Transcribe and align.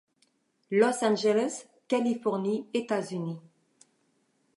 Los 0.71 1.03
Angeles, 1.03 1.67
Californie, 1.87 2.67
États-Unis. 2.73 3.37